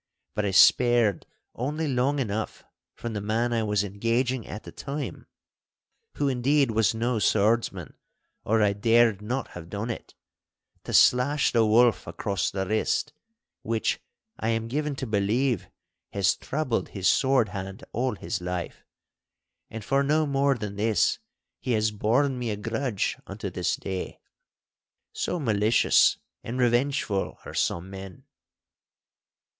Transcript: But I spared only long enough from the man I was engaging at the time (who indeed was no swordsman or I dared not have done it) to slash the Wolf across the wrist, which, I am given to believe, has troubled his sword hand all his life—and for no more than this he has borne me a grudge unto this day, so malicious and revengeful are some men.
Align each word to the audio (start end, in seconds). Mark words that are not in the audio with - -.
But 0.33 0.45
I 0.45 0.49
spared 0.49 1.27
only 1.53 1.87
long 1.87 2.17
enough 2.17 2.63
from 2.95 3.13
the 3.13 3.21
man 3.21 3.53
I 3.53 3.61
was 3.61 3.83
engaging 3.83 4.47
at 4.47 4.63
the 4.63 4.71
time 4.71 5.27
(who 6.15 6.27
indeed 6.27 6.71
was 6.71 6.95
no 6.95 7.19
swordsman 7.19 7.93
or 8.43 8.63
I 8.63 8.73
dared 8.73 9.21
not 9.21 9.49
have 9.49 9.69
done 9.69 9.91
it) 9.91 10.15
to 10.85 10.93
slash 10.95 11.51
the 11.51 11.67
Wolf 11.67 12.07
across 12.07 12.49
the 12.49 12.65
wrist, 12.65 13.13
which, 13.61 13.99
I 14.39 14.49
am 14.49 14.67
given 14.67 14.95
to 14.95 15.05
believe, 15.05 15.69
has 16.13 16.35
troubled 16.35 16.89
his 16.89 17.07
sword 17.07 17.49
hand 17.49 17.83
all 17.93 18.15
his 18.15 18.41
life—and 18.41 19.85
for 19.85 20.01
no 20.01 20.25
more 20.25 20.55
than 20.55 20.77
this 20.77 21.19
he 21.59 21.73
has 21.73 21.91
borne 21.91 22.39
me 22.39 22.49
a 22.49 22.57
grudge 22.57 23.19
unto 23.27 23.51
this 23.51 23.75
day, 23.75 24.19
so 25.13 25.39
malicious 25.39 26.17
and 26.43 26.57
revengeful 26.57 27.37
are 27.45 27.53
some 27.53 27.91
men. 27.91 28.23